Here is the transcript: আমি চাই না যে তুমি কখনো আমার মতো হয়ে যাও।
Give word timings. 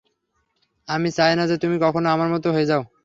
আমি 0.87 1.09
চাই 1.17 1.33
না 1.37 1.43
যে 1.47 1.55
তুমি 1.63 1.75
কখনো 1.85 2.07
আমার 2.09 2.29
মতো 2.33 2.47
হয়ে 2.55 2.69
যাও। 2.71 2.83